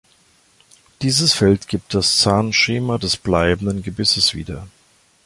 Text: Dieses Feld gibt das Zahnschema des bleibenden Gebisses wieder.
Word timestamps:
Dieses 1.03 1.33
Feld 1.33 1.67
gibt 1.67 1.93
das 1.93 2.17
Zahnschema 2.17 2.97
des 2.97 3.17
bleibenden 3.17 3.83
Gebisses 3.83 4.33
wieder. 4.33 4.67